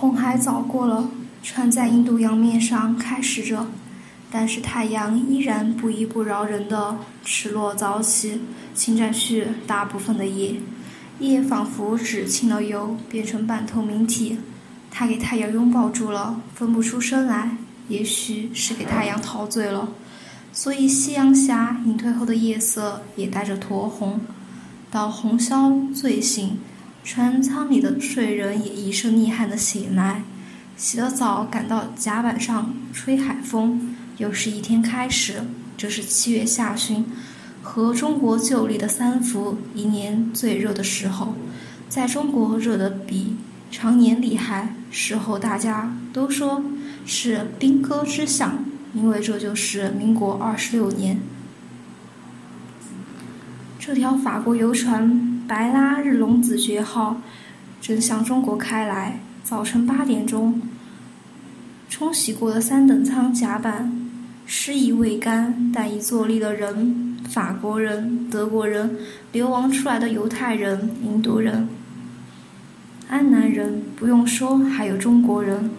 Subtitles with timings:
[0.00, 1.10] 红海早过了，
[1.42, 3.66] 船在印度洋面上开始着，
[4.30, 8.40] 但是太阳依然不依不饶人的赤裸早起，
[8.76, 10.54] 侵占去大部分的夜。
[11.18, 14.38] 夜仿佛只清了油，变成半透明体。
[14.88, 17.56] 它给太阳拥抱住了，分不出声来。
[17.88, 19.88] 也许是给太阳陶醉了，
[20.52, 24.20] 所以夕阳下隐退后的夜色也带着酡红。
[24.92, 26.56] 到红霄醉醒，
[27.04, 30.22] 船舱里的睡人也一身溺汗的醒来，
[30.76, 33.96] 洗了澡，赶到甲板上吹海风。
[34.18, 35.42] 又是一天开始，
[35.76, 37.06] 这是七月下旬，
[37.62, 41.34] 和中国旧历的三伏，一年最热的时候，
[41.88, 43.36] 在中国热得比
[43.70, 44.74] 常年厉害。
[44.90, 46.62] 事后大家都说。
[47.10, 48.62] 是兵戈之象，
[48.92, 51.18] 因为这就是民国二十六年。
[53.78, 57.22] 这条法国游船“白拉日龙子爵号”
[57.80, 59.18] 正向中国开来。
[59.42, 60.60] 早晨八点钟，
[61.88, 63.90] 冲洗过的三等舱甲板
[64.44, 68.98] 湿意未干，但已坐立的人，法国人、德国人、
[69.32, 71.66] 流亡出来的犹太人、印度人、
[73.08, 75.70] 安南人，不用说，还有中国人。